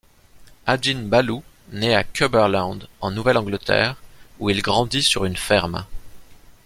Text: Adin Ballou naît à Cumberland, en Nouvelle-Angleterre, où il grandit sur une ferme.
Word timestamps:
Adin 0.65 1.03
Ballou 1.09 1.43
naît 1.73 1.93
à 1.93 2.03
Cumberland, 2.03 2.87
en 3.01 3.11
Nouvelle-Angleterre, 3.11 3.97
où 4.39 4.49
il 4.49 4.63
grandit 4.63 5.03
sur 5.03 5.25
une 5.25 5.37
ferme. 5.37 5.85